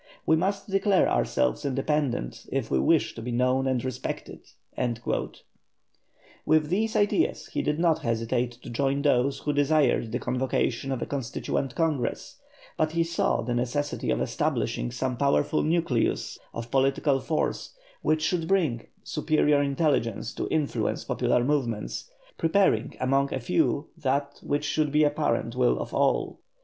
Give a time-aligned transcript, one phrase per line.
[0.25, 4.47] We must declare ourselves independent if we wish to be known and respected."
[6.43, 11.03] With these ideas he did not hesitate to join those who desired the convocation of
[11.03, 12.39] a Constituent Congress,
[12.77, 18.47] but he saw the necessity of establishing some powerful nucleus of political force which should
[18.47, 22.09] bring superior intelligence to influence popular movements,
[22.39, 26.39] preparing among a few that which should be the apparent will of all.